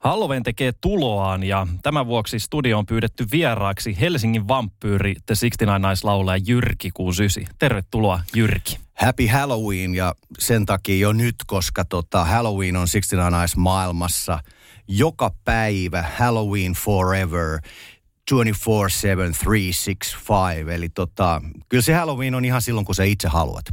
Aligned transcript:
Halloween 0.00 0.42
tekee 0.42 0.72
tuloaan 0.80 1.42
ja 1.42 1.66
tämän 1.82 2.06
vuoksi 2.06 2.38
studio 2.38 2.78
on 2.78 2.86
pyydetty 2.86 3.26
vieraaksi 3.32 4.00
Helsingin 4.00 4.48
vampyyri 4.48 5.14
The 5.14 5.34
69 5.34 6.20
Nice 6.30 6.50
Jyrki 6.50 6.90
69. 6.94 7.56
Tervetuloa 7.58 8.20
Jyrki. 8.36 8.78
Happy 8.94 9.26
Halloween 9.26 9.94
ja 9.94 10.14
sen 10.38 10.66
takia 10.66 10.96
jo 10.96 11.12
nyt, 11.12 11.34
koska 11.46 11.84
tota 11.84 12.24
Halloween 12.24 12.76
on 12.76 12.86
69 12.92 13.40
Nice 13.40 13.54
maailmassa 13.56 14.38
joka 14.88 15.30
päivä 15.44 16.04
Halloween 16.18 16.72
forever. 16.72 17.58
24-7, 18.30 18.34
365. 18.64 19.96
Eli 20.74 20.88
tota, 20.88 21.42
kyllä 21.68 21.82
se 21.82 21.94
Halloween 21.94 22.34
on 22.34 22.44
ihan 22.44 22.62
silloin, 22.62 22.86
kun 22.86 22.94
sä 22.94 23.04
itse 23.04 23.28
haluat. 23.28 23.64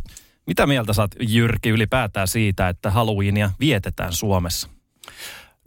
Mitä 0.48 0.68
mieltä 0.68 0.94
saat 0.94 1.12
Jyrki 1.20 1.70
ylipäätään 1.70 2.28
siitä, 2.28 2.70
että 2.70 2.92
Halloweenia 2.92 3.52
vietetään 3.60 4.14
Suomessa? 4.14 4.70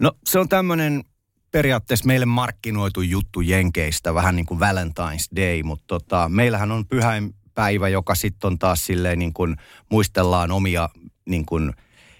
No 0.00 0.12
se 0.26 0.38
on 0.38 0.48
tämmöinen 0.48 1.04
periaatteessa 1.50 2.06
meille 2.06 2.26
markkinoitu 2.26 3.00
juttu 3.00 3.40
Jenkeistä, 3.40 4.14
vähän 4.14 4.36
niin 4.36 4.46
kuin 4.46 4.60
Valentine's 4.60 5.36
Day, 5.36 5.62
mutta 5.62 5.84
tota, 5.86 6.28
meillähän 6.28 6.72
on 6.72 6.86
pyhäinpäivä, 6.86 7.88
joka 7.88 8.14
sitten 8.14 8.48
on 8.48 8.58
taas 8.58 8.86
silleen 8.86 9.18
niin 9.18 9.32
kuin 9.32 9.56
muistellaan 9.90 10.50
omia 10.50 10.88
niin 11.28 11.46
kuin 11.46 11.72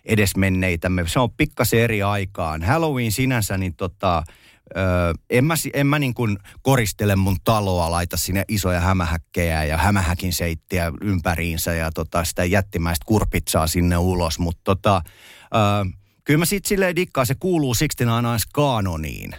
edesmenneitämme. 0.05 1.09
Se 1.09 1.21
on 1.21 1.31
pikkasen 1.31 1.81
eri 1.81 2.03
aikaan. 2.03 2.63
Halloween 2.63 3.13
sinänsä, 3.13 3.59
niin 3.59 3.75
tota, 3.75 4.23
Öö, 4.77 5.13
en 5.31 5.45
mä, 5.45 5.55
en 5.75 5.87
mä 5.87 5.99
niin 5.99 6.15
kuin 6.15 6.39
koristele 6.63 7.17
mun 7.17 7.37
taloa, 7.45 7.91
laita 7.91 8.17
sinne 8.17 8.45
isoja 8.49 8.81
hämähäkkejä 8.81 9.65
ja 9.65 9.77
hämähäkin 9.77 10.33
seittiä 10.33 10.93
ympäriinsä 11.01 11.75
ja 11.75 11.91
tota, 11.91 12.25
sitä 12.25 12.45
jättimäistä 12.45 13.05
kurpitsaa 13.07 13.67
sinne 13.67 13.99
ulos. 13.99 14.39
Mutta 14.39 14.61
tota, 14.65 15.03
öö, 15.55 16.00
kyllä 16.25 16.39
mä 16.39 16.45
sitten 16.45 16.69
silleen 16.69 16.97
dikkaan, 16.97 17.27
se 17.27 17.35
kuuluu 17.35 17.75
siksi 17.75 18.05
aina 18.05 18.37
kaanoniin. 18.53 19.31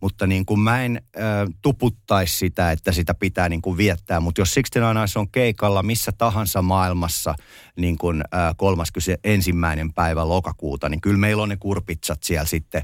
Mutta 0.00 0.26
niin 0.26 0.46
kuin 0.46 0.60
mä 0.60 0.84
en 0.84 1.02
äh, 1.16 1.22
tuputtaisi 1.62 2.36
sitä, 2.36 2.72
että 2.72 2.92
sitä 2.92 3.14
pitää 3.14 3.48
niin 3.48 3.62
kuin 3.62 3.76
viettää. 3.76 4.20
Mutta 4.20 4.40
jos 4.40 4.54
Sixteen 4.54 4.96
Eyes 4.96 5.16
on 5.16 5.30
keikalla 5.30 5.82
missä 5.82 6.12
tahansa 6.18 6.62
maailmassa 6.62 7.34
niin 7.76 7.98
kuin 7.98 8.22
äh, 8.34 8.54
31. 8.56 9.52
päivä 9.94 10.28
lokakuuta, 10.28 10.88
niin 10.88 11.00
kyllä 11.00 11.18
meillä 11.18 11.42
on 11.42 11.48
ne 11.48 11.56
kurpitsat 11.56 12.22
siellä 12.22 12.46
sitten 12.46 12.82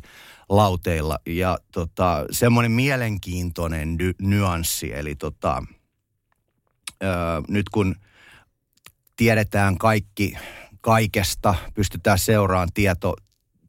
lauteilla. 0.49 1.19
Ja 1.27 1.59
tota, 1.73 2.27
semmoinen 2.31 2.73
mielenkiintoinen 2.73 3.97
dy- 4.01 4.27
nyanssi, 4.27 4.95
eli 4.95 5.15
tota, 5.15 5.63
äh, 7.05 7.43
nyt 7.49 7.69
kun 7.69 7.97
tiedetään 9.17 9.79
kaikki 9.79 10.37
kaikesta, 10.81 11.55
pystytään 11.75 12.19
seuraamaan 12.19 12.69
tieto, 12.75 13.17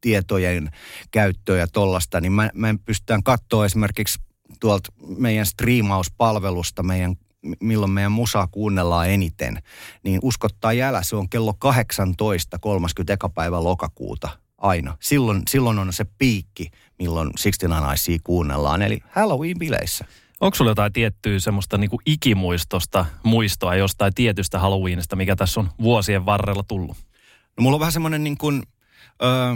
tietojen 0.08 0.72
käyttöä 1.12 1.58
ja 1.58 1.68
tollasta, 1.68 2.22
niin 2.22 2.32
mä, 2.32 2.50
mä 2.54 2.76
pystytään 2.86 3.24
katsoa 3.24 3.66
esimerkiksi 3.66 4.20
tuolta 4.60 4.92
meidän 5.18 5.46
striimauspalvelusta, 5.46 6.84
meidän, 6.84 7.16
milloin 7.62 7.92
meidän 7.92 8.12
musaa 8.12 8.48
kuunnellaan 8.48 9.10
eniten, 9.10 9.64
niin 10.04 10.20
uskottaa 10.24 10.74
jälä, 10.74 11.04
se 11.04 11.16
on 11.16 11.30
kello 11.30 11.54
18, 11.54 12.60
30. 12.60 13.30
päivä 13.36 13.64
lokakuuta 13.64 14.30
aina. 14.58 14.98
Silloin, 15.00 15.42
silloin 15.50 15.80
on 15.80 15.94
se 15.94 16.06
piikki, 16.18 16.72
milloin 17.00 17.28
69 17.28 17.70
Naisia 17.70 18.18
kuunnellaan, 18.24 18.82
eli 18.82 19.00
Halloween-bileissä. 19.10 20.06
Onko 20.40 20.56
sulla 20.56 20.72
jotain 20.72 20.94
tiettyä 20.94 21.40
semmoista 21.40 21.78
niinku 21.78 22.02
ikimuistosta 22.06 23.06
muistoa 23.24 23.76
jostain 23.76 24.14
tietystä 24.14 24.60
Halloweenista, 24.60 25.16
mikä 25.16 25.36
tässä 25.36 25.60
on 25.60 25.70
vuosien 25.82 26.26
varrella 26.26 26.64
tullut? 26.64 26.98
No 27.58 27.62
mulla 27.62 27.76
on 27.76 27.80
vähän 27.80 27.94
semmoinen 27.94 28.24
niin 28.24 28.38
kuin, 28.38 28.64
öö, 29.24 29.56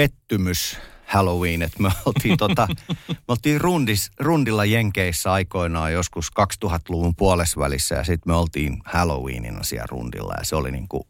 pettymys 0.00 0.78
Halloween, 1.06 1.62
että 1.62 1.82
me 1.82 1.90
oltiin, 2.06 2.36
tota, 2.36 2.68
me 3.08 3.16
oltiin 3.28 3.60
rundis, 3.60 4.10
rundilla 4.18 4.64
Jenkeissä 4.64 5.32
aikoinaan 5.32 5.92
joskus 5.92 6.28
2000-luvun 6.40 7.16
puolesvälissä 7.16 7.94
ja 7.94 8.04
sitten 8.04 8.32
me 8.32 8.36
oltiin 8.36 8.82
Halloweenina 8.84 9.62
siellä 9.62 9.86
rundilla 9.90 10.34
ja 10.38 10.44
se 10.44 10.56
oli 10.56 10.70
niin 10.70 10.88
kuin, 10.88 11.02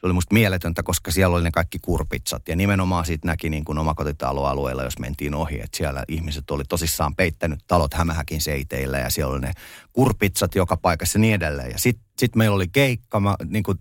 se 0.00 0.06
oli 0.06 0.12
musta 0.12 0.34
mieletöntä, 0.34 0.82
koska 0.82 1.10
siellä 1.10 1.36
oli 1.36 1.44
ne 1.44 1.50
kaikki 1.50 1.78
kurpitsat. 1.82 2.48
Ja 2.48 2.56
nimenomaan 2.56 3.06
siitä 3.06 3.26
näki 3.26 3.50
niin 3.50 3.64
kuin 3.64 3.78
omakotitaloalueella, 3.78 4.82
jos 4.82 4.98
mentiin 4.98 5.34
ohi, 5.34 5.60
että 5.60 5.76
siellä 5.76 6.04
ihmiset 6.08 6.50
oli 6.50 6.62
tosissaan 6.68 7.16
peittänyt 7.16 7.60
talot 7.66 7.94
hämähäkin 7.94 8.40
seiteillä 8.40 8.98
ja 8.98 9.10
siellä 9.10 9.32
oli 9.32 9.40
ne 9.40 9.52
kurpitsat 9.92 10.54
joka 10.54 10.76
paikassa 10.76 11.18
ja 11.18 11.20
niin 11.20 11.34
edelleen. 11.34 11.70
Ja 11.70 11.78
sitten 11.78 12.04
sit 12.18 12.36
meillä 12.36 12.56
oli 12.56 12.68
keikka, 12.68 13.20
mä 13.20 13.36
niin 13.44 13.62
kuin, 13.62 13.78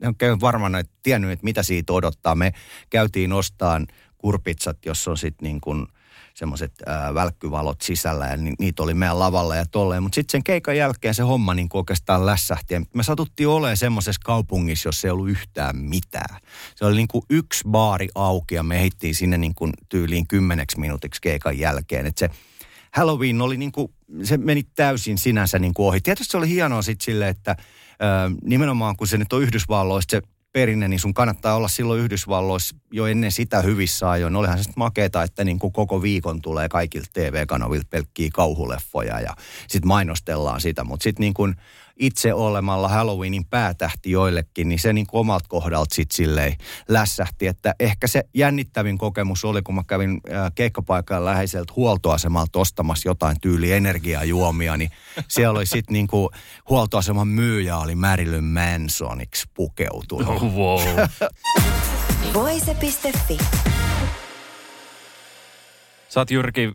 en 0.00 0.40
varmaan 0.40 0.84
tiennyt, 1.02 1.30
että 1.30 1.44
mitä 1.44 1.62
siitä 1.62 1.92
odottaa. 1.92 2.34
Me 2.34 2.52
käytiin 2.90 3.32
ostaan 3.32 3.86
kurpitsat, 4.24 4.86
jossa 4.86 5.10
on 5.10 5.18
sitten 5.18 5.46
niin 5.46 5.60
kuin 5.60 5.86
semmoiset 6.34 6.72
välkkyvalot 7.14 7.80
sisällä 7.80 8.26
ja 8.26 8.36
ni, 8.36 8.52
niitä 8.58 8.82
oli 8.82 8.94
meidän 8.94 9.18
lavalla 9.18 9.56
ja 9.56 9.66
tolleen. 9.66 10.02
Mutta 10.02 10.14
sitten 10.14 10.32
sen 10.32 10.44
keikan 10.44 10.76
jälkeen 10.76 11.14
se 11.14 11.22
homma 11.22 11.54
niin 11.54 11.68
oikeastaan 11.74 12.26
lässähti. 12.26 12.74
Ja 12.74 12.82
me 12.94 13.02
satuttiin 13.02 13.48
olemaan 13.48 13.76
semmoisessa 13.76 14.20
kaupungissa, 14.24 14.88
jossa 14.88 15.08
ei 15.08 15.12
ollut 15.12 15.28
yhtään 15.28 15.76
mitään. 15.76 16.40
Se 16.74 16.84
oli 16.84 16.96
niin 16.96 17.08
kuin 17.08 17.24
yksi 17.30 17.64
baari 17.68 18.08
auki 18.14 18.54
ja 18.54 18.62
me 18.62 18.80
heittiin 18.80 19.14
sinne 19.14 19.38
niin 19.38 19.54
kuin 19.54 19.72
tyyliin 19.88 20.26
kymmeneksi 20.26 20.80
minuutiksi 20.80 21.20
keikan 21.20 21.58
jälkeen. 21.58 22.06
Että 22.06 22.20
se 22.20 22.30
Halloween 22.92 23.40
oli 23.40 23.56
niin 23.56 23.72
kuin, 23.72 23.92
se 24.22 24.36
meni 24.36 24.62
täysin 24.62 25.18
sinänsä 25.18 25.58
niin 25.58 25.74
kuin 25.74 25.86
ohi. 25.86 26.00
Tietysti 26.00 26.30
se 26.30 26.38
oli 26.38 26.48
hienoa 26.48 26.82
sitten 26.82 27.04
silleen, 27.04 27.30
että 27.30 27.56
nimenomaan 28.42 28.96
kun 28.96 29.06
se 29.06 29.18
nyt 29.18 29.32
on 29.32 29.42
Yhdysvalloista 29.42 30.10
se 30.10 30.22
perinne, 30.54 30.88
niin 30.88 31.00
sun 31.00 31.14
kannattaa 31.14 31.54
olla 31.54 31.68
silloin 31.68 32.00
Yhdysvalloissa 32.00 32.76
jo 32.92 33.06
ennen 33.06 33.32
sitä 33.32 33.62
hyvissä 33.62 34.10
ajoin. 34.10 34.36
Olihan 34.36 34.64
se 34.64 34.70
makeeta, 34.76 35.22
että 35.22 35.44
niin 35.44 35.58
kuin 35.58 35.72
koko 35.72 36.02
viikon 36.02 36.42
tulee 36.42 36.68
kaikilta 36.68 37.10
TV-kanavilta 37.12 37.86
pelkkiä 37.90 38.28
kauhuleffoja 38.32 39.20
ja 39.20 39.36
sitten 39.68 39.88
mainostellaan 39.88 40.60
sitä. 40.60 40.84
Mutta 40.84 41.04
sitten 41.04 41.20
niin 41.20 41.34
kuin 41.34 41.54
itse 41.98 42.34
olemalla 42.34 42.88
Halloweenin 42.88 43.44
päätähti 43.44 44.10
joillekin, 44.10 44.68
niin 44.68 44.78
se 44.78 44.92
niin 44.92 45.06
kuin 45.06 45.20
omalta 45.20 45.48
kohdalta 45.48 45.94
sitten 45.94 46.16
silleen 46.16 46.56
lässähti. 46.88 47.46
Että 47.46 47.74
ehkä 47.80 48.06
se 48.06 48.24
jännittävin 48.34 48.98
kokemus 48.98 49.44
oli, 49.44 49.62
kun 49.62 49.74
mä 49.74 49.82
kävin 49.86 50.20
keikkapaikan 50.54 51.24
läheiseltä 51.24 51.72
huoltoasemalta 51.76 52.58
ostamassa 52.58 53.08
jotain 53.08 53.40
tyyli 53.40 53.72
energiajuomia, 53.72 54.76
niin 54.76 54.90
siellä 55.28 55.58
oli 55.58 55.66
sitten 55.66 55.92
niin 55.92 56.06
kuin 56.06 56.28
huoltoaseman 56.68 57.28
myyjä 57.28 57.78
oli 57.78 57.94
Marilyn 57.94 58.44
Mansoniksi 58.44 59.46
pukeutunut. 59.54 60.42
Wow. 60.42 60.80
Voise.fi. 62.34 63.38
Sä 66.14 66.20
oot 66.20 66.30
Jyrki 66.30 66.72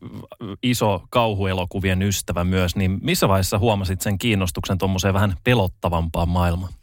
iso 0.64 1.04
kauhuelokuvien 1.10 2.02
ystävä 2.02 2.44
myös, 2.44 2.76
niin 2.76 3.00
missä 3.02 3.28
vaiheessa 3.28 3.60
huomasit 3.60 4.02
sen 4.02 4.18
kiinnostuksen 4.18 4.78
tuommoiseen 4.78 5.14
vähän 5.14 5.36
pelottavampaan 5.44 6.30
maailmaan? 6.30 6.74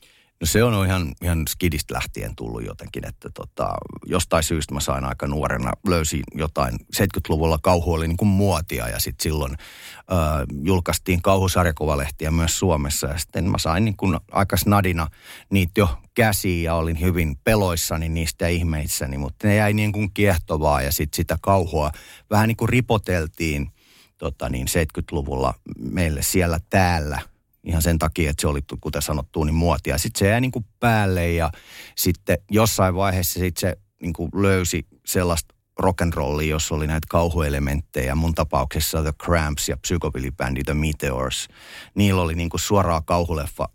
No 0.41 0.47
se 0.47 0.65
on 0.65 0.87
ihan, 0.87 1.13
ihan 1.23 1.43
skidistä 1.49 1.95
lähtien 1.95 2.37
tullut 2.37 2.65
jotenkin, 2.65 3.07
että 3.07 3.31
tota, 3.35 3.75
jostain 4.07 4.45
syystä 4.45 4.75
mä 4.75 4.81
sain 4.81 5.05
aika 5.05 5.27
nuorena, 5.27 5.73
löysin 5.89 6.23
jotain, 6.35 6.75
70-luvulla 6.97 7.59
kauhu 7.63 7.93
oli 7.93 8.09
niin 8.09 8.17
kuin 8.17 8.29
muotia 8.29 8.89
ja 8.89 9.01
sitten 9.01 9.23
silloin 9.23 9.53
äh, 9.53 10.19
julkaistiin 10.63 11.23
kauhusarjakuvalehtiä 11.23 12.31
myös 12.31 12.59
Suomessa 12.59 13.07
ja 13.07 13.19
sitten 13.19 13.51
mä 13.51 13.59
sain 13.59 13.85
niin 13.85 13.97
kuin 13.97 14.19
aika 14.33 14.57
snadina 14.57 15.09
niitä 15.51 15.81
jo 15.81 15.99
käsiin 16.15 16.63
ja 16.63 16.75
olin 16.75 17.01
hyvin 17.01 17.37
peloissani 17.44 18.09
niistä 18.09 18.49
ihmeissäni, 18.49 19.19
mutta 19.19 19.47
ne 19.47 19.56
jäi 19.56 19.73
niin 19.73 19.93
kuin 19.93 20.11
kiehtovaa 20.15 20.82
ja 20.82 20.93
sitten 20.93 21.17
sitä 21.17 21.39
kauhua 21.41 21.91
vähän 22.31 22.49
niin 22.49 22.56
kuin 22.56 22.69
ripoteltiin 22.69 23.71
tota 24.19 24.49
niin 24.49 24.67
70-luvulla 24.69 25.55
meille 25.79 26.23
siellä 26.23 26.61
täällä– 26.71 27.21
ihan 27.67 27.83
sen 27.83 27.99
takia, 27.99 28.31
että 28.31 28.41
se 28.41 28.47
oli, 28.47 28.61
kuten 28.81 29.03
sanottu, 29.03 29.45
niin 29.45 29.55
muotia. 29.55 29.99
Sitten 29.99 30.19
se 30.19 30.29
jäi 30.29 30.41
niin 30.41 30.53
kuin 30.53 30.67
päälle 30.81 31.33
ja 31.33 31.51
sitten 31.97 32.39
jossain 32.51 32.95
vaiheessa 32.95 33.41
sitten 33.41 33.61
se 33.61 33.77
niin 34.03 34.13
kuin 34.13 34.31
löysi 34.35 34.87
sellaista 35.07 35.55
rock'n'rollia, 35.83 36.43
jossa 36.43 36.75
oli 36.75 36.87
näitä 36.87 37.07
kauhuelementtejä. 37.11 38.15
Mun 38.15 38.35
tapauksessa 38.35 39.03
The 39.03 39.13
Cramps 39.23 39.69
ja 39.69 39.77
psykobilibändi 39.77 40.65
The 40.65 40.75
Meteors. 40.75 41.49
Niillä 41.95 42.23
oli 42.23 42.35
niin 42.35 42.51
kuin 42.51 42.61
suoraa 42.61 43.03
kauhuleffa 43.03 43.69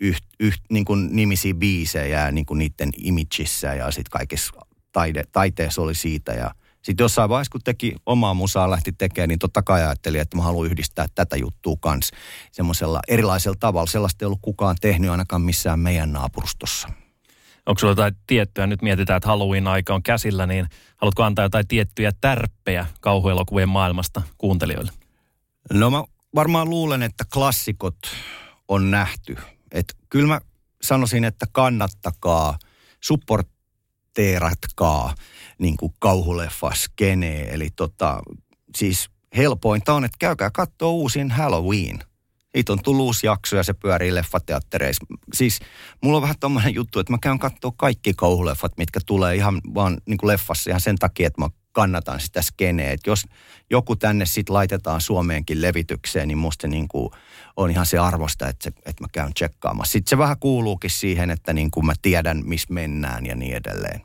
yht, 0.00 0.24
yht, 0.40 0.60
niin 0.70 0.84
kuin 0.84 1.08
nimisiä 1.16 1.54
biisejä 1.54 2.32
niin 2.32 2.46
kuin 2.46 2.58
niiden 2.58 2.90
imageissa 2.96 3.66
ja 3.66 3.90
sitten 3.90 4.10
kaikessa 4.10 4.52
taide, 4.92 5.24
taiteessa 5.32 5.82
oli 5.82 5.94
siitä 5.94 6.32
ja 6.32 6.54
Sitten 6.82 7.04
jossain 7.04 7.30
vaiheessa, 7.30 7.52
kun 7.52 7.60
teki 7.64 7.94
omaa 8.06 8.34
musaa, 8.34 8.70
lähti 8.70 8.92
tekemään, 8.92 9.28
niin 9.28 9.38
totta 9.38 9.62
kai 9.62 9.82
ajattelin, 9.82 10.20
että 10.20 10.36
mä 10.36 10.42
haluan 10.42 10.66
yhdistää 10.66 11.06
tätä 11.14 11.36
juttua 11.36 11.76
kanssa 11.80 12.16
semmoisella 12.52 13.00
erilaisella 13.08 13.56
tavalla. 13.60 13.86
Sellaista 13.86 14.24
ei 14.24 14.26
ollut 14.26 14.38
kukaan 14.42 14.76
tehnyt 14.80 15.10
ainakaan 15.10 15.42
missään 15.42 15.80
meidän 15.80 16.12
naapurustossa. 16.12 16.88
Onko 17.66 17.78
sulla 17.78 17.90
jotain 17.90 18.16
tiettyä, 18.26 18.66
nyt 18.66 18.82
mietitään, 18.82 19.16
että 19.16 19.28
Halloween-aika 19.28 19.94
on 19.94 20.02
käsillä, 20.02 20.46
niin 20.46 20.68
haluatko 20.96 21.22
antaa 21.22 21.44
jotain 21.44 21.68
tiettyjä 21.68 22.12
tärppejä 22.20 22.86
kauhuelokuvien 23.00 23.68
maailmasta 23.68 24.22
kuuntelijoille? 24.38 24.92
No 25.72 25.90
mä 25.90 26.04
varmaan 26.34 26.70
luulen, 26.70 27.02
että 27.02 27.24
klassikot 27.34 27.98
on 28.68 28.90
nähty. 28.90 29.36
Et 29.72 29.96
kyllä 30.08 30.28
mä 30.28 30.40
sanoisin, 30.82 31.24
että 31.24 31.46
kannattakaa, 31.52 32.58
supporteeratkaa 34.12 35.14
niin 35.58 35.76
kuin 35.76 35.92
kauhuleffa 35.98 36.70
skenee. 36.74 37.54
Eli 37.54 37.70
tota, 37.76 38.22
siis 38.76 39.10
helpointa 39.36 39.94
on, 39.94 40.04
että 40.04 40.16
käykää 40.18 40.50
katsoa 40.50 40.90
uusin 40.90 41.30
Halloween– 41.30 41.98
siitä 42.54 42.72
on 42.72 42.82
tullut 42.82 43.04
uusi 43.04 43.26
jakso 43.26 43.56
ja 43.56 43.62
se 43.62 43.72
pyörii 43.72 44.14
leffateattereissa. 44.14 45.06
Siis 45.34 45.60
mulla 46.02 46.16
on 46.16 46.22
vähän 46.22 46.38
tommoinen 46.40 46.74
juttu, 46.74 47.00
että 47.00 47.12
mä 47.12 47.18
käyn 47.22 47.38
katsoa 47.38 47.72
kaikki 47.76 48.12
kauhuleffat, 48.16 48.72
mitkä 48.78 49.00
tulee 49.06 49.34
ihan 49.34 49.60
vaan 49.74 49.98
niin 50.06 50.18
kuin 50.18 50.28
leffassa 50.28 50.70
ihan 50.70 50.80
sen 50.80 50.96
takia, 50.96 51.26
että 51.26 51.40
mä 51.40 51.48
kannatan 51.72 52.20
sitä 52.20 52.42
skeneä. 52.42 52.90
Että 52.90 53.10
jos 53.10 53.24
joku 53.70 53.96
tänne 53.96 54.26
sitten 54.26 54.54
laitetaan 54.54 55.00
Suomeenkin 55.00 55.62
levitykseen, 55.62 56.28
niin 56.28 56.38
musta 56.38 56.68
niin 56.68 56.88
kuin 56.88 57.10
on 57.56 57.70
ihan 57.70 57.86
se 57.86 57.98
arvosta, 57.98 58.48
että, 58.48 58.64
se, 58.64 58.70
että 58.86 59.04
mä 59.04 59.08
käyn 59.12 59.34
tsekkaamassa. 59.34 59.92
Sitten 59.92 60.10
se 60.10 60.18
vähän 60.18 60.38
kuuluukin 60.40 60.90
siihen, 60.90 61.30
että 61.30 61.52
niin 61.52 61.70
kuin 61.70 61.86
mä 61.86 61.92
tiedän, 62.02 62.42
missä 62.44 62.74
mennään 62.74 63.26
ja 63.26 63.34
niin 63.34 63.56
edelleen. 63.56 64.00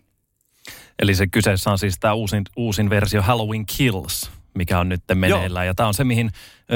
Eli 1.00 1.16
se 1.16 1.28
kyseessä 1.28 1.72
on 1.72 1.80
siis 1.80 2.00
tämä 2.00 2.14
uusin, 2.14 2.44
uusin 2.56 2.90
versio 2.90 3.22
Halloween 3.22 3.66
Kills 3.66 4.32
mikä 4.58 4.80
on 4.80 4.90
nyt 4.90 5.04
meneillään. 5.14 5.66
Joo. 5.66 5.70
Ja 5.70 5.76
tämä 5.76 5.88
on 5.88 5.94
se, 5.94 6.04
mihin 6.04 6.32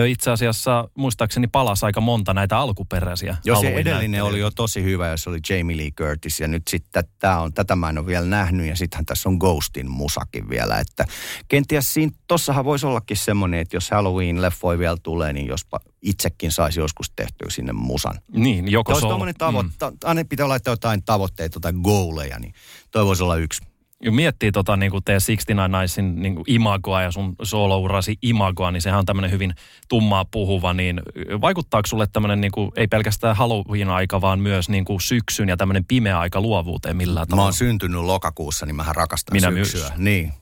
itse 0.07 0.31
asiassa 0.31 0.89
muistaakseni 0.97 1.47
palasi 1.47 1.85
aika 1.85 2.01
monta 2.01 2.33
näitä 2.33 2.57
alkuperäisiä 2.57 3.37
Joo, 3.45 3.61
se 3.61 3.73
edellinen 3.73 4.23
oli 4.23 4.39
jo 4.39 4.51
tosi 4.51 4.83
hyvä, 4.83 5.07
ja 5.07 5.17
se 5.17 5.29
oli 5.29 5.39
Jamie 5.49 5.77
Lee 5.77 5.91
Curtis. 5.91 6.39
Ja 6.39 6.47
nyt 6.47 6.67
sitten 6.67 7.03
tämä 7.19 7.39
on, 7.39 7.53
tätä 7.53 7.75
mä 7.75 7.89
en 7.89 7.97
ole 7.97 8.05
vielä 8.05 8.25
nähnyt, 8.25 8.67
ja 8.67 8.75
sittenhän 8.75 9.05
tässä 9.05 9.29
on 9.29 9.37
Ghostin 9.37 9.89
musakin 9.89 10.49
vielä. 10.49 10.79
Että 10.79 11.05
kenties 11.47 11.93
siinä, 11.93 12.11
tossahan 12.27 12.65
voisi 12.65 12.85
ollakin 12.85 13.17
semmoinen, 13.17 13.59
että 13.59 13.75
jos 13.75 13.91
Halloween-leffoi 13.91 14.79
vielä 14.79 14.97
tulee, 15.03 15.33
niin 15.33 15.47
jospa 15.47 15.79
itsekin 16.01 16.51
saisi 16.51 16.79
joskus 16.79 17.11
tehtyä 17.15 17.47
sinne 17.49 17.73
musan. 17.73 18.19
Niin, 18.31 18.71
joko 18.71 18.99
se 18.99 19.05
on. 19.05 19.21
Tavo- 19.21 19.63
mm. 19.63 19.97
aina 20.03 20.25
pitää 20.29 20.49
laittaa 20.49 20.71
jotain 20.71 21.03
tavoitteita 21.03 21.59
tai 21.59 21.73
goaleja, 21.73 22.39
niin 22.39 22.53
toi 22.91 23.05
voisi 23.05 23.23
olla 23.23 23.35
yksi 23.35 23.70
miettii 24.09 24.51
tota 24.51 24.77
niin 24.77 24.91
kuin 24.91 25.03
teidän 25.03 25.21
69 25.21 25.71
Nicein 25.81 26.15
niin 26.15 26.35
kuin 26.35 26.45
imagoa 26.47 27.01
ja 27.01 27.11
sun 27.11 27.35
solourasi 27.43 28.17
imagoa, 28.21 28.71
niin 28.71 28.81
sehän 28.81 28.99
on 28.99 29.05
tämmöinen 29.05 29.31
hyvin 29.31 29.53
tummaa 29.89 30.25
puhuva, 30.25 30.73
niin 30.73 31.01
vaikuttaako 31.41 31.87
sulle 31.87 32.07
tämmöinen 32.13 32.41
niin 32.41 32.51
kuin, 32.51 32.71
ei 32.75 32.87
pelkästään 32.87 33.35
Halloween-aika, 33.35 34.21
vaan 34.21 34.39
myös 34.39 34.69
niin 34.69 34.85
kuin 34.85 35.01
syksyn 35.01 35.49
ja 35.49 35.57
tämmöinen 35.57 35.85
pimeä 35.85 36.19
aika 36.19 36.41
luovuuteen 36.41 36.97
millään 36.97 37.27
tavalla? 37.27 37.41
Mä 37.41 37.45
oon 37.45 37.53
syntynyt 37.53 38.01
lokakuussa, 38.01 38.65
niin 38.65 38.75
mähän 38.75 38.95
rakastan 38.95 39.35
Minä 39.35 39.51
syksyä. 39.51 39.87
Myös. 39.87 39.97
Niin. 39.97 40.33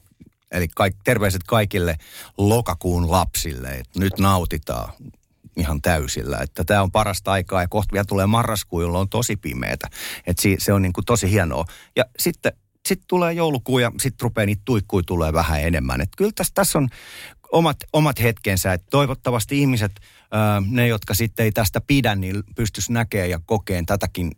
Eli 0.52 0.68
kaik, 0.76 0.96
terveiset 1.04 1.44
kaikille 1.48 1.96
lokakuun 2.38 3.12
lapsille, 3.12 3.70
että 3.70 4.00
nyt 4.00 4.20
nautitaan 4.20 4.94
ihan 5.58 5.82
täysillä. 5.82 6.38
Että 6.38 6.64
tämä 6.64 6.82
on 6.82 6.92
parasta 6.92 7.32
aikaa 7.32 7.62
ja 7.62 7.68
kohta 7.68 7.94
vielä 7.94 8.06
tulee 8.06 8.26
marraskuu, 8.26 8.82
jolloin 8.82 9.02
on 9.02 9.10
tosi 9.10 9.36
pimeätä. 9.36 9.88
Että 10.28 10.44
se 10.58 10.74
on 10.74 10.82
niin 10.82 10.94
kuin 10.94 11.06
tosi 11.06 11.32
hienoa. 11.32 11.66
Ja 11.96 12.06
sitten 12.20 12.52
sitten 12.90 13.08
tulee 13.08 13.34
joulukuu 13.34 13.80
ja 13.80 13.92
sitten 14.02 14.24
rupeaa 14.24 14.46
niitä 14.46 14.62
tuikkuja 14.66 15.04
tulee 15.08 15.34
vähän 15.34 15.62
enemmän. 15.62 16.02
Et 16.02 16.10
kyllä 16.18 16.32
tässä, 16.36 16.52
tässä 16.56 16.78
on 16.78 16.88
omat, 17.52 17.78
omat 17.94 18.22
hetkensä, 18.22 18.74
että 18.74 18.88
toivottavasti 18.90 19.60
ihmiset, 19.60 19.92
ne 20.70 20.88
jotka 20.88 21.14
sitten 21.14 21.44
ei 21.44 21.52
tästä 21.52 21.82
pidä, 21.82 22.16
niin 22.16 22.44
pystyisi 22.56 22.94
näkemään 22.94 23.30
ja 23.30 23.40
kokeen 23.46 23.86
tätäkin 23.86 24.32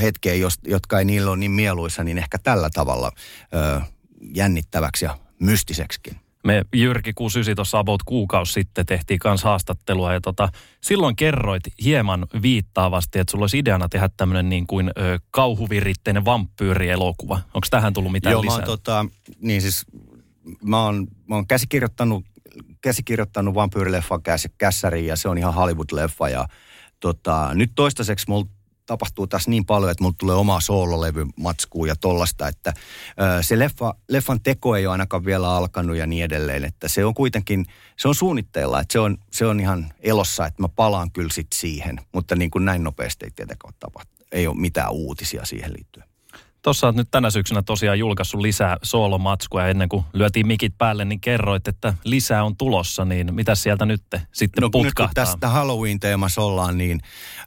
hetkeä, 0.00 0.34
jos, 0.34 0.54
jotka 0.66 0.98
ei 0.98 1.04
niillä 1.04 1.30
ole 1.30 1.38
niin 1.38 1.50
mieluissa, 1.50 2.04
niin 2.04 2.18
ehkä 2.18 2.38
tällä 2.38 2.70
tavalla 2.70 3.12
ää, 3.52 3.86
jännittäväksi 4.34 5.04
ja 5.04 5.18
mystiseksikin. 5.38 6.21
Me 6.44 6.62
Jyrki 6.74 7.12
69 7.12 7.56
tuossa 7.56 7.78
about 7.78 8.02
kuukausi 8.02 8.52
sitten 8.52 8.86
tehtiin 8.86 9.18
kanssa 9.18 9.48
haastattelua 9.48 10.12
ja 10.12 10.20
tota, 10.20 10.48
silloin 10.80 11.16
kerroit 11.16 11.62
hieman 11.84 12.26
viittaavasti, 12.42 13.18
että 13.18 13.30
sulla 13.30 13.42
olisi 13.42 13.58
ideana 13.58 13.88
tehdä 13.88 14.08
tämmöinen 14.16 14.48
niin 14.48 14.66
kuin 14.66 14.90
ö, 14.98 15.18
kauhuviritteinen 15.30 16.24
vampyyrielokuva. 16.24 17.34
Onko 17.34 17.66
tähän 17.70 17.92
tullut 17.92 18.12
mitään 18.12 18.32
Joo, 18.32 18.42
lisää? 18.42 18.58
Joo, 18.58 18.66
tota, 18.66 19.06
niin 19.40 19.62
siis 19.62 19.86
mä 20.64 20.82
oon, 20.82 21.06
mä 21.28 21.34
oon 21.34 21.46
käsikirjoittanut, 21.46 22.24
käsikirjoittanut 22.80 23.54
vampyyrileffan 23.54 24.22
käs, 24.22 24.48
kässäriin 24.58 25.06
ja 25.06 25.16
se 25.16 25.28
on 25.28 25.38
ihan 25.38 25.54
Hollywood-leffa 25.54 26.30
ja 26.30 26.48
tota, 27.00 27.50
nyt 27.54 27.72
toistaiseksi 27.74 28.24
mulla 28.28 28.46
tapahtuu 28.86 29.26
tässä 29.26 29.50
niin 29.50 29.64
paljon, 29.64 29.90
että 29.90 30.04
mulla 30.04 30.16
tulee 30.18 30.36
oma 30.36 30.60
soololevy 30.60 31.26
matskuu 31.36 31.86
ja 31.86 31.96
tollasta, 31.96 32.48
että 32.48 32.72
se 33.40 33.58
leffa, 33.58 33.94
leffan 34.08 34.40
teko 34.40 34.76
ei 34.76 34.86
ole 34.86 34.92
ainakaan 34.92 35.24
vielä 35.24 35.50
alkanut 35.50 35.96
ja 35.96 36.06
niin 36.06 36.24
edelleen, 36.24 36.64
että 36.64 36.88
se 36.88 37.04
on 37.04 37.14
kuitenkin, 37.14 37.66
se 37.96 38.08
on 38.08 38.14
suunnitteilla, 38.14 38.80
että 38.80 38.92
se 38.92 38.98
on, 38.98 39.18
se 39.30 39.46
on 39.46 39.60
ihan 39.60 39.92
elossa, 40.00 40.46
että 40.46 40.62
mä 40.62 40.68
palaan 40.68 41.10
kyllä 41.10 41.32
sit 41.32 41.52
siihen, 41.54 42.00
mutta 42.12 42.36
niin 42.36 42.50
kuin 42.50 42.64
näin 42.64 42.84
nopeasti 42.84 43.24
ei 43.24 43.30
tietenkään 43.30 43.74
tapahtu. 43.80 44.12
Ei 44.32 44.46
ole 44.46 44.56
mitään 44.56 44.92
uutisia 44.92 45.44
siihen 45.44 45.72
liittyen. 45.72 46.11
Tuossa 46.62 46.86
olet 46.86 46.96
nyt 46.96 47.08
tänä 47.10 47.30
syksynä 47.30 47.62
tosiaan 47.62 47.98
julkaissut 47.98 48.40
lisää 48.40 48.76
soolomatskua 48.82 49.62
ja 49.62 49.68
ennen 49.68 49.88
kuin 49.88 50.04
lyötiin 50.12 50.46
mikit 50.46 50.74
päälle, 50.78 51.04
niin 51.04 51.20
kerroit, 51.20 51.68
että 51.68 51.94
lisää 52.04 52.44
on 52.44 52.56
tulossa, 52.56 53.04
niin 53.04 53.34
mitä 53.34 53.54
sieltä 53.54 53.86
nyt 53.86 54.02
sitten 54.32 54.62
no, 54.62 54.70
putkahtaa? 54.70 55.04
Nyt 55.06 55.08
kun 55.08 55.14
tästä 55.14 55.48
Halloween-teemassa 55.48 56.42
ollaan, 56.42 56.78
niin 56.78 57.00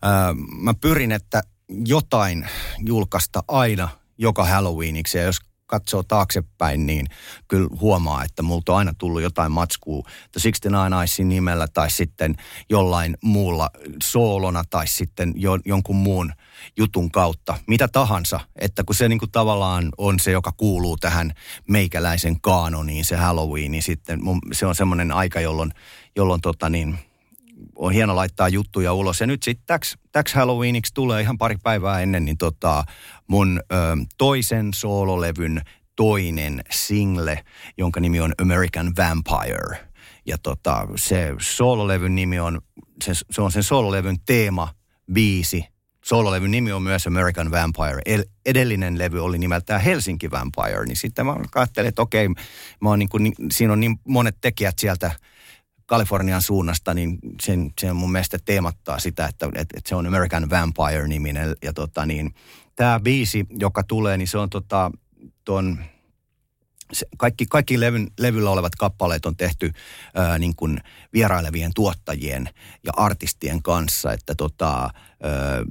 äh, 0.05 0.35
mä 0.57 0.73
pyrin, 0.73 1.11
että 1.11 1.41
jotain 1.85 2.47
julkaista 2.85 3.43
aina 3.47 3.89
joka 4.17 4.45
Halloweeniksi 4.45 5.17
ja 5.17 5.23
jos 5.23 5.37
katsoo 5.75 6.03
taaksepäin, 6.03 6.85
niin 6.85 7.05
kyllä 7.47 7.69
huomaa, 7.81 8.23
että 8.23 8.41
multa 8.41 8.71
on 8.71 8.77
aina 8.77 8.93
tullut 8.97 9.21
jotain 9.21 9.51
matskua 9.51 10.01
The 10.03 10.39
69 10.41 11.03
Icein 11.03 11.29
nimellä 11.29 11.67
tai 11.67 11.91
sitten 11.91 12.35
jollain 12.69 13.17
muulla 13.23 13.69
soolona 14.03 14.63
tai 14.69 14.87
sitten 14.87 15.33
jo, 15.35 15.59
jonkun 15.65 15.95
muun 15.95 16.33
jutun 16.77 17.11
kautta, 17.11 17.57
mitä 17.67 17.87
tahansa, 17.87 18.39
että 18.55 18.83
kun 18.83 18.95
se 18.95 19.09
niin 19.09 19.19
kuin 19.19 19.31
tavallaan 19.31 19.89
on 19.97 20.19
se, 20.19 20.31
joka 20.31 20.51
kuuluu 20.51 20.97
tähän 20.97 21.31
meikäläisen 21.69 22.41
kaanoniin, 22.41 23.05
se 23.05 23.15
Halloween, 23.15 23.71
niin 23.71 23.83
sitten 23.83 24.23
mun, 24.23 24.39
se 24.53 24.65
on 24.65 24.75
semmoinen 24.75 25.11
aika, 25.11 25.39
jolloin, 25.41 25.71
jolloin 26.15 26.41
tota 26.41 26.69
niin, 26.69 26.99
on 27.75 27.93
hieno 27.93 28.15
laittaa 28.15 28.49
juttuja 28.49 28.93
ulos. 28.93 29.19
Ja 29.19 29.27
nyt 29.27 29.43
sitten 29.43 29.65
täks, 29.67 29.97
täks 30.11 30.33
Halloweeniksi 30.33 30.93
tulee 30.93 31.21
ihan 31.21 31.37
pari 31.37 31.55
päivää 31.63 32.01
ennen, 32.01 32.25
niin 32.25 32.37
tota, 32.37 32.83
mun 33.27 33.61
ö, 33.71 33.75
toisen 34.17 34.73
soololevyn 34.73 35.61
toinen 35.95 36.61
single, 36.71 37.43
jonka 37.77 37.99
nimi 37.99 38.19
on 38.19 38.33
American 38.41 38.93
Vampire. 38.97 39.87
Ja 40.25 40.37
tota, 40.37 40.87
se 40.95 41.33
soololevyn 41.39 42.15
nimi 42.15 42.39
on, 42.39 42.61
se, 43.03 43.13
se 43.31 43.41
on 43.41 43.51
sen 43.51 43.63
soololevyn 43.63 44.15
teema, 44.25 44.69
biisi. 45.13 45.65
Soololevyn 46.05 46.51
nimi 46.51 46.71
on 46.71 46.83
myös 46.83 47.07
American 47.07 47.51
Vampire. 47.51 48.23
edellinen 48.45 48.97
levy 48.97 49.23
oli 49.23 49.37
nimeltään 49.37 49.81
Helsinki 49.81 50.31
Vampire, 50.31 50.85
niin 50.85 50.95
sitten 50.95 51.25
mä 51.25 51.35
ajattelin, 51.55 51.89
että 51.89 52.01
okei, 52.01 52.27
mä 52.81 52.89
oon 52.89 52.99
niin 52.99 53.09
kuin, 53.09 53.33
siinä 53.51 53.73
on 53.73 53.79
niin 53.79 53.99
monet 54.07 54.37
tekijät 54.41 54.79
sieltä– 54.79 55.11
Kalifornian 55.85 56.41
suunnasta, 56.41 56.93
niin 56.93 57.19
sen, 57.41 57.71
sen 57.81 57.95
mun 57.95 58.11
mielestä 58.11 58.37
teemattaa 58.45 58.99
sitä, 58.99 59.25
että, 59.25 59.45
että, 59.45 59.77
että 59.77 59.89
se 59.89 59.95
on 59.95 60.07
American 60.07 60.49
Vampire-niminen. 60.49 61.55
Ja 61.63 61.73
tota 61.73 62.05
niin, 62.05 62.35
tämä 62.75 62.99
biisi, 62.99 63.45
joka 63.59 63.83
tulee, 63.83 64.17
niin 64.17 64.27
se 64.27 64.37
on 64.37 64.49
tota, 64.49 64.91
ton, 65.45 65.79
se, 66.93 67.05
kaikki, 67.17 67.45
kaikki 67.45 67.79
levyn, 67.79 68.07
levyllä 68.19 68.49
olevat 68.49 68.75
kappaleet 68.75 69.25
on 69.25 69.35
tehty 69.35 69.71
ää, 70.15 70.39
niin 70.39 70.55
kuin 70.55 70.81
vierailevien 71.13 71.71
tuottajien 71.75 72.49
ja 72.83 72.91
artistien 72.97 73.61
kanssa. 73.61 74.13
Että 74.13 74.35
tota, 74.35 74.73
ää, 74.79 74.91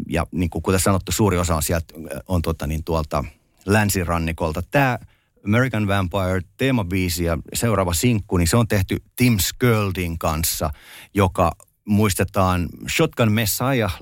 ja 0.08 0.26
niin 0.32 0.50
kuin 0.50 0.62
kuten 0.62 0.80
sanottu, 0.80 1.12
suuri 1.12 1.38
osa 1.38 1.56
on 1.56 1.62
sieltä 1.62 1.94
on 2.28 2.42
tota, 2.42 2.66
niin 2.66 2.84
tuolta 2.84 3.24
länsirannikolta. 3.66 4.62
Tämä 4.70 4.98
American 5.46 5.88
Vampire 5.88 6.40
teemabiisi 6.56 7.24
ja 7.24 7.38
seuraava 7.54 7.94
sinkku, 7.94 8.36
niin 8.36 8.48
se 8.48 8.56
on 8.56 8.68
tehty 8.68 8.96
Tim 9.16 9.38
Skirldin 9.38 10.18
kanssa, 10.18 10.70
joka 11.14 11.52
muistetaan 11.84 12.68
Shotgun 12.96 13.32
Messiah 13.32 13.98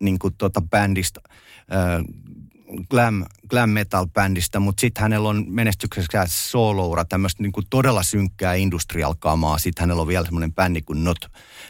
niin 0.00 0.18
kuin 0.18 0.34
tuota 0.38 0.60
bändistä, 0.60 1.20
äh, 1.28 2.04
glam, 2.90 3.24
glam 3.48 3.70
metal 3.70 4.06
bändistä, 4.06 4.60
mutta 4.60 4.80
sitten 4.80 5.02
hänellä 5.02 5.28
on 5.28 5.44
menestyksessä 5.48 6.24
sooloura, 6.26 7.04
tämmöistä 7.04 7.42
niin 7.42 7.52
kuin 7.52 7.66
todella 7.70 8.02
synkkää 8.02 8.54
industrial 8.54 9.14
kamaa. 9.18 9.58
Sitten 9.58 9.82
hänellä 9.82 10.00
on 10.00 10.08
vielä 10.08 10.24
semmoinen 10.24 10.54
bändi 10.54 10.82
kuin 10.82 11.04
Not, 11.04 11.18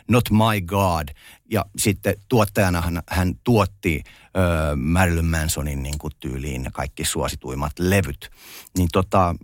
Not 0.08 0.30
My 0.30 0.60
God. 0.66 1.08
Ja 1.50 1.64
sitten 1.78 2.14
tuottajana 2.28 2.80
hän, 2.80 3.02
hän 3.08 3.34
tuotti 3.44 4.02
öö, 4.36 4.76
Marilyn 4.76 5.24
Mansonin 5.24 5.82
niin 5.82 5.98
kuin 5.98 6.12
tyyliin 6.20 6.68
kaikki 6.72 7.04
suosituimmat 7.04 7.72
levyt. 7.78 8.30
Niin 8.78 8.88
tota, 8.92 9.34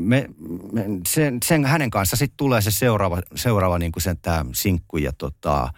me, 0.00 0.28
me, 0.72 0.84
sen, 1.06 1.38
sen, 1.44 1.64
hänen 1.64 1.90
kanssa 1.90 2.16
sitten 2.16 2.36
tulee 2.36 2.60
se 2.60 2.70
seuraava, 2.70 3.20
seuraava 3.34 3.78
niin 3.78 3.92
kuin 3.92 4.02
sen 4.02 4.18
tämä 4.18 4.44
sinkku 4.52 4.96
ja 4.96 5.12
tota, 5.12 5.72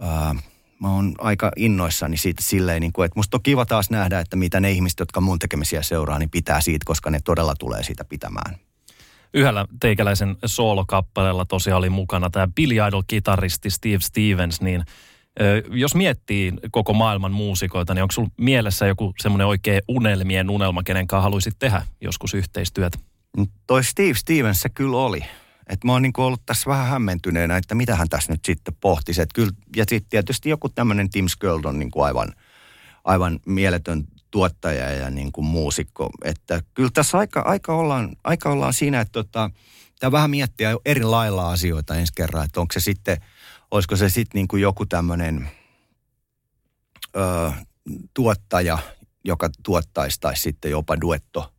ää, 0.00 0.34
mä 0.80 0.94
oon 0.94 1.14
aika 1.18 1.52
innoissani 1.56 2.16
siitä 2.16 2.42
silleen, 2.42 2.80
niin 2.80 2.92
kuin, 2.92 3.06
että 3.06 3.18
musta 3.18 3.36
on 3.36 3.42
kiva 3.42 3.66
taas 3.66 3.90
nähdä, 3.90 4.20
että 4.20 4.36
mitä 4.36 4.60
ne 4.60 4.70
ihmiset, 4.70 5.00
jotka 5.00 5.20
mun 5.20 5.38
tekemisiä 5.38 5.82
seuraa, 5.82 6.18
niin 6.18 6.30
pitää 6.30 6.60
siitä, 6.60 6.84
koska 6.84 7.10
ne 7.10 7.20
todella 7.24 7.54
tulee 7.58 7.82
siitä 7.82 8.04
pitämään. 8.04 8.56
Yhdellä 9.34 9.66
teikäläisen 9.80 10.36
soolokappaleella 10.46 11.44
tosiaan 11.44 11.78
oli 11.78 11.90
mukana 11.90 12.30
tämä 12.30 12.48
Billy 12.56 12.74
Idol-kitaristi 12.74 13.70
Steve 13.70 14.00
Stevens, 14.00 14.60
niin 14.60 14.84
jos 15.70 15.94
miettii 15.94 16.52
koko 16.70 16.92
maailman 16.92 17.32
muusikoita, 17.32 17.94
niin 17.94 18.02
onko 18.02 18.12
sulla 18.12 18.30
mielessä 18.36 18.86
joku 18.86 19.12
semmoinen 19.20 19.46
oikein 19.46 19.80
unelmien 19.88 20.50
unelma, 20.50 20.82
kenen 20.82 21.06
kanssa 21.06 21.22
haluaisit 21.22 21.54
tehdä 21.58 21.82
joskus 22.00 22.34
yhteistyötä? 22.34 22.98
Toi 23.66 23.84
Steve 23.84 24.14
Stevens 24.14 24.60
se 24.60 24.68
kyllä 24.68 24.96
oli. 24.96 25.24
Et 25.70 25.84
mä 25.84 25.92
oon 25.92 26.02
niin 26.02 26.12
ollut 26.16 26.46
tässä 26.46 26.70
vähän 26.70 26.86
hämmentyneenä, 26.86 27.56
että 27.56 27.74
mitä 27.74 27.96
hän 27.96 28.08
tässä 28.08 28.32
nyt 28.32 28.44
sitten 28.44 28.76
pohtisi. 28.80 29.22
Et 29.22 29.32
kyllä, 29.34 29.52
ja 29.76 29.84
sitten 29.88 30.10
tietysti 30.10 30.48
joku 30.48 30.68
tämmöinen 30.68 31.10
Tim 31.10 31.28
Skuld 31.28 31.64
on 31.64 31.78
niin 31.78 31.90
kuin 31.90 32.04
aivan, 32.04 32.32
aivan 33.04 33.40
mieletön 33.46 34.04
tuottaja 34.30 34.90
ja 34.90 35.10
niin 35.10 35.32
kuin 35.32 35.44
muusikko. 35.44 36.10
Että 36.24 36.62
kyllä 36.74 36.90
tässä 36.94 37.18
aika, 37.18 37.40
aika, 37.40 37.74
ollaan, 37.74 38.16
aika 38.24 38.50
ollaan 38.50 38.74
siinä, 38.74 39.00
että 39.00 39.12
tota, 39.12 39.50
tämä 39.98 40.12
vähän 40.12 40.30
miettiä 40.30 40.76
eri 40.84 41.04
lailla 41.04 41.50
asioita 41.50 41.94
ensi 41.94 42.12
kerran. 42.16 42.44
Että 42.44 42.60
onko 42.60 42.72
se 42.72 42.80
sitten, 42.80 43.16
olisiko 43.70 43.96
se 43.96 44.08
sitten 44.08 44.38
niin 44.38 44.48
kuin 44.48 44.62
joku 44.62 44.86
tämmöinen 44.86 45.50
tuottaja, 48.14 48.78
joka 49.24 49.50
tuottaisi 49.62 50.20
tai 50.20 50.36
sitten 50.36 50.70
jopa 50.70 51.00
duetto 51.00 51.52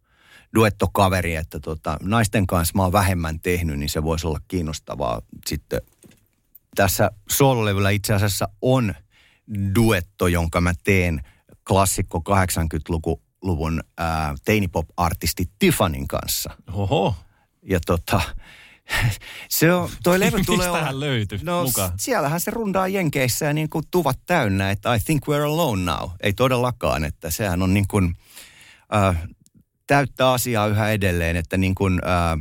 duettokaveri, 0.55 1.36
että 1.36 1.60
tota, 1.60 1.98
naisten 2.01 2.48
kanssa 2.48 2.74
mä 2.75 2.84
oon 2.84 2.91
vähemmän 2.91 3.39
tehnyt, 3.39 3.79
niin 3.79 3.89
se 3.89 4.03
voisi 4.03 4.27
olla 4.27 4.39
kiinnostavaa. 4.48 5.22
Sitten 5.48 5.81
tässä 6.75 7.12
soololevyllä 7.29 7.89
itse 7.89 8.13
asiassa 8.13 8.50
on 8.62 8.96
duetto, 9.75 10.27
jonka 10.27 10.62
mä 10.62 10.74
teen 10.84 11.22
klassikko 11.67 12.24
80-luvun 12.29 13.84
ää, 13.98 14.36
teinipop-artisti 14.46 15.50
Tiffanin 15.60 16.08
kanssa. 16.08 16.58
Oho. 16.74 17.15
Ja 17.63 17.79
tota, 17.86 18.22
se 19.50 19.74
on, 19.74 19.89
toi 20.03 20.20
levy 20.20 20.43
tulee 20.46 20.72
Mistä 20.72 21.00
löytyi 21.00 21.39
no, 21.43 21.63
mukaan? 21.63 21.91
siellähän 21.98 22.39
se 22.39 22.51
rundaa 22.51 22.88
Jenkeissä 22.88 23.46
ja 23.46 23.53
niin 23.53 23.70
kuin 23.70 23.86
tuvat 23.91 24.20
täynnä, 24.25 24.72
että 24.72 24.96
I 24.96 25.00
think 25.00 25.24
we're 25.27 25.46
alone 25.46 25.84
now. 25.91 26.10
Ei 26.24 26.34
todellakaan, 26.34 27.03
että 27.03 27.29
sehän 27.29 27.62
on 27.62 27.74
niin 27.74 27.88
kuin, 27.88 28.15
äh, 28.96 29.17
täyttä 29.91 30.31
asiaa 30.31 30.67
yhä 30.67 30.91
edelleen, 30.91 31.36
että 31.36 31.57
niin 31.57 31.75
kuin, 31.75 32.00
ää, 32.05 32.38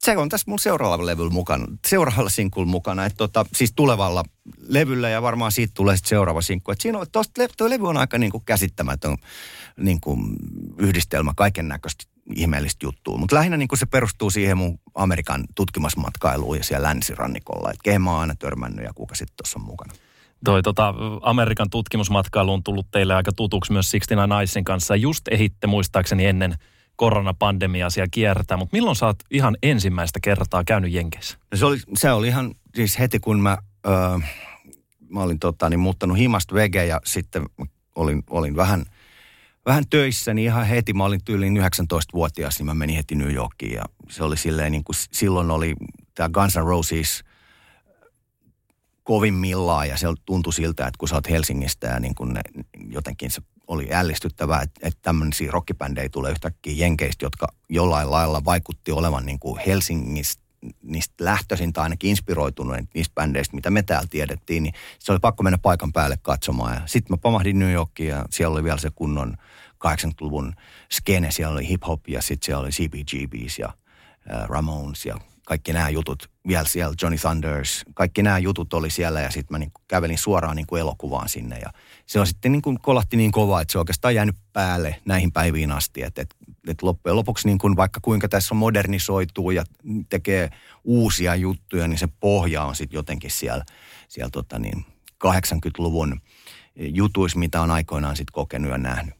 se 0.00 0.16
on 0.16 0.28
tässä 0.28 0.44
mun 0.50 0.58
seuraavalla 0.58 1.06
levyllä 1.06 1.30
mukana, 1.30 1.66
seuraavalla 1.86 2.30
sinkulla 2.30 2.68
mukana, 2.68 3.04
että 3.04 3.16
tota, 3.16 3.46
siis 3.54 3.72
tulevalla 3.76 4.24
levyllä 4.68 5.08
ja 5.08 5.22
varmaan 5.22 5.52
siitä 5.52 5.72
tulee 5.74 5.96
sitten 5.96 6.08
seuraava 6.08 6.42
sinkku. 6.42 6.70
Että 6.70 6.82
siinä 6.82 6.98
on, 6.98 7.06
tosta, 7.12 7.48
toi 7.56 7.70
levy 7.70 7.88
on 7.88 7.96
aika 7.96 8.18
niin 8.18 8.32
kuin 8.32 8.44
käsittämätön 8.44 9.16
niin 9.76 10.00
kuin 10.00 10.36
yhdistelmä 10.78 11.32
kaiken 11.36 11.68
näköistä 11.68 12.04
ihmeellistä 12.36 12.86
juttua. 12.86 13.18
Mutta 13.18 13.36
lähinnä 13.36 13.56
niin 13.56 13.68
kuin 13.68 13.78
se 13.78 13.86
perustuu 13.86 14.30
siihen 14.30 14.58
mun 14.58 14.78
Amerikan 14.94 15.44
tutkimusmatkailuun 15.54 16.56
ja 16.56 16.64
siellä 16.64 16.88
länsirannikolla. 16.88 17.70
Että 17.70 17.82
kehen 17.84 18.02
mä 18.02 18.10
oon 18.10 18.20
aina 18.20 18.34
törmännyt 18.34 18.84
ja 18.84 18.92
kuka 18.94 19.14
sitten 19.14 19.36
tuossa 19.36 19.58
on 19.58 19.66
mukana. 19.66 19.94
Toi 20.44 20.62
tota, 20.62 20.94
Amerikan 21.22 21.70
tutkimusmatkailu 21.70 22.52
on 22.52 22.62
tullut 22.62 22.86
teille 22.90 23.14
aika 23.14 23.32
tutuksi 23.32 23.72
myös 23.72 23.90
69 23.90 24.40
Nicein 24.40 24.64
kanssa. 24.64 24.96
Just 24.96 25.28
ehitte 25.28 25.66
muistaakseni 25.66 26.26
ennen 26.26 26.54
koronapandemiaa 26.96 27.90
siellä 27.90 28.08
kiertää, 28.10 28.56
mutta 28.56 28.76
milloin 28.76 28.96
sä 28.96 29.06
oot 29.06 29.18
ihan 29.30 29.56
ensimmäistä 29.62 30.18
kertaa 30.22 30.64
käynyt 30.64 30.92
Jenkeissä? 30.92 31.38
No 31.50 31.58
se, 31.58 31.66
oli, 31.66 31.78
se 31.96 32.12
oli 32.12 32.28
ihan 32.28 32.54
siis 32.74 32.98
heti 32.98 33.18
kun 33.18 33.40
mä, 33.40 33.58
öö, 33.86 34.18
mä 35.08 35.22
olin 35.22 35.38
tota, 35.38 35.70
niin 35.70 35.80
muuttanut 35.80 36.18
himasta 36.18 36.54
vege 36.54 36.86
ja 36.86 37.00
sitten 37.04 37.46
olin, 37.94 38.22
olin 38.30 38.56
vähän, 38.56 38.84
vähän 39.66 39.84
töissä, 39.90 40.34
niin 40.34 40.44
ihan 40.44 40.66
heti 40.66 40.92
mä 40.92 41.04
olin 41.04 41.24
tyyliin 41.24 41.56
19-vuotias, 41.56 42.58
niin 42.58 42.66
mä 42.66 42.74
menin 42.74 42.96
heti 42.96 43.14
New 43.14 43.32
Yorkiin 43.32 43.74
ja 43.74 43.84
se 44.10 44.24
oli 44.24 44.36
silleen 44.36 44.72
niin 44.72 44.84
kuin 44.84 44.96
silloin 45.12 45.50
oli 45.50 45.74
tämä 46.14 46.28
Guns 46.28 46.56
N' 46.56 46.66
Roses– 46.66 47.24
kovimmillaan 49.06 49.88
ja 49.88 49.96
se 49.96 50.06
tuntui 50.24 50.52
siltä, 50.52 50.86
että 50.86 50.98
kun 50.98 51.08
sä 51.08 51.14
oot 51.14 51.30
Helsingistä 51.30 51.86
ja 51.86 52.00
niin 52.00 52.14
kun 52.14 52.32
ne, 52.32 52.40
jotenkin 52.90 53.30
se 53.30 53.42
oli 53.66 53.88
ällistyttävää, 53.92 54.62
että, 54.62 54.80
että 54.82 54.98
tämmöisiä 55.02 55.50
rockipändejä 55.50 56.08
tulee 56.08 56.30
yhtäkkiä 56.30 56.74
Jenkeistä, 56.76 57.24
jotka 57.24 57.46
jollain 57.68 58.10
lailla 58.10 58.44
vaikutti 58.44 58.92
olevan 58.92 59.26
niin 59.26 59.38
kuin 59.38 59.60
Helsingistä 59.66 60.46
niistä 60.82 61.24
lähtöisin 61.24 61.72
tai 61.72 61.82
ainakin 61.82 62.10
inspiroitunut 62.10 62.76
niistä 62.94 63.14
bändeistä, 63.14 63.56
mitä 63.56 63.70
me 63.70 63.82
täällä 63.82 64.08
tiedettiin, 64.10 64.62
niin 64.62 64.74
se 64.98 65.12
oli 65.12 65.18
pakko 65.18 65.42
mennä 65.42 65.58
paikan 65.58 65.92
päälle 65.92 66.18
katsomaan. 66.22 66.82
Sitten 66.86 67.12
mä 67.12 67.16
pamahdin 67.16 67.58
New 67.58 67.72
Yorkiin 67.72 68.08
ja 68.08 68.24
siellä 68.30 68.54
oli 68.54 68.64
vielä 68.64 68.78
se 68.78 68.90
kunnon 68.94 69.36
80-luvun 69.86 70.54
skene, 70.92 71.30
siellä 71.30 71.52
oli 71.52 71.68
hip-hop 71.68 72.00
ja 72.08 72.22
sitten 72.22 72.46
siellä 72.46 72.60
oli 72.60 72.70
CBGBs 72.70 73.58
ja 73.58 73.68
äh, 73.68 74.48
Ramones 74.48 75.06
ja 75.06 75.20
kaikki 75.46 75.72
nämä 75.72 75.88
jutut, 75.88 76.30
vielä 76.48 76.64
siellä 76.64 76.94
Johnny 77.02 77.18
Thunders, 77.18 77.84
kaikki 77.94 78.22
nämä 78.22 78.38
jutut 78.38 78.74
oli 78.74 78.90
siellä 78.90 79.20
ja 79.20 79.30
sitten 79.30 79.54
mä 79.54 79.58
niin 79.58 79.72
kävelin 79.88 80.18
suoraan 80.18 80.56
niin 80.56 80.66
kuin 80.66 80.80
elokuvaan 80.80 81.28
sinne 81.28 81.58
ja 81.58 81.70
se 82.06 82.20
on 82.20 82.26
sitten 82.26 82.52
niin 82.52 82.62
kuin 82.62 82.80
kolahti 82.80 83.16
niin 83.16 83.32
kovaa, 83.32 83.60
että 83.60 83.72
se 83.72 83.78
on 83.78 83.80
oikeastaan 83.80 84.14
jäänyt 84.14 84.36
päälle 84.52 85.00
näihin 85.04 85.32
päiviin 85.32 85.72
asti, 85.72 86.02
että, 86.02 86.22
että, 86.22 86.36
että 86.68 86.86
loppujen 86.86 87.16
lopuksi 87.16 87.48
niin 87.48 87.58
kuin 87.58 87.76
vaikka 87.76 88.00
kuinka 88.02 88.28
tässä 88.28 88.54
on 88.54 88.58
modernisoituu 88.58 89.50
ja 89.50 89.64
tekee 90.08 90.50
uusia 90.84 91.34
juttuja, 91.34 91.88
niin 91.88 91.98
se 91.98 92.08
pohja 92.20 92.64
on 92.64 92.76
sitten 92.76 92.96
jotenkin 92.96 93.30
siellä, 93.30 93.64
siellä 94.08 94.30
tota 94.30 94.58
niin 94.58 94.84
80-luvun 95.26 96.20
jutuissa, 96.76 97.38
mitä 97.38 97.60
on 97.60 97.70
aikoinaan 97.70 98.16
sitten 98.16 98.32
kokenut 98.32 98.70
ja 98.70 98.78
nähnyt 98.78 99.15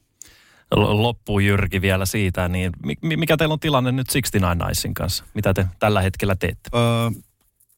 loppuun 0.74 1.44
Jyrki 1.44 1.80
vielä 1.80 2.06
siitä, 2.06 2.48
niin 2.48 2.72
mikä 3.02 3.36
teillä 3.36 3.52
on 3.52 3.60
tilanne 3.60 3.92
nyt 3.92 4.06
69 4.12 4.68
Nicein 4.68 4.94
kanssa? 4.94 5.24
Mitä 5.34 5.54
te 5.54 5.66
tällä 5.78 6.00
hetkellä 6.00 6.36
teette? 6.36 6.70
Öö, 6.74 7.20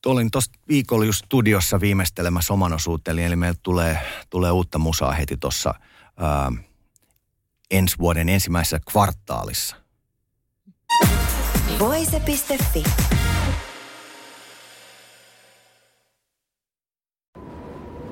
olin 0.07 0.31
tuossa 0.31 0.53
viikolla 0.69 1.05
just 1.05 1.25
studiossa 1.25 1.81
viimeistelemässä 1.81 2.55
oman 2.55 2.73
osuuteni, 2.73 3.25
eli 3.25 3.37
meillä 3.37 3.59
tulee, 3.63 3.99
tulee 4.31 4.51
uutta 4.51 4.79
musaa 4.79 5.13
heti 5.13 5.37
tuossa 5.37 5.75
öö, 6.21 6.63
ensi 7.71 7.99
vuoden 7.99 8.29
ensimmäisessä 8.29 8.81
kvartaalissa. 8.91 9.77
Voise.fi 11.79 12.85